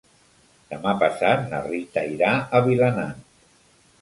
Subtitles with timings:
[0.71, 3.23] Demà passat na Rita irà a Vilanant.